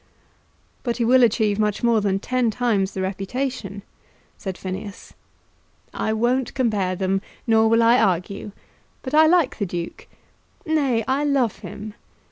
[0.81, 3.83] "But he will achieve much more than ten times the reputation,"
[4.35, 5.13] said Phineas.
[5.93, 8.51] "I won't compare them, nor will I argue;
[9.03, 10.07] but I like the Duke.
[10.65, 11.93] Nay; I love him.